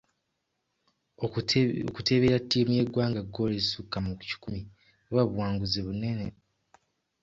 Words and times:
Okuteebera 1.89 2.37
ttiimu 2.43 2.71
y'eggwanga 2.77 3.21
ggoolo 3.27 3.53
ezisukka 3.59 3.97
mu 4.05 4.13
kikumi 4.27 4.61
buba 5.07 5.23
buwanguzi 5.29 5.79
bunene. 5.87 6.27